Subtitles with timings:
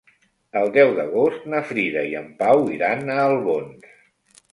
[0.59, 3.93] El deu d'agost na Frida i en Pau iran a Albons.